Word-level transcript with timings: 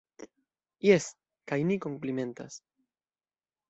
Jes, 0.87 1.11
kaj 1.53 1.61
ni 1.69 1.81
komplimentas. 1.87 2.61